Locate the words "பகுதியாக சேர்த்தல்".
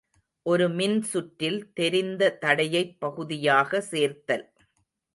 2.99-4.45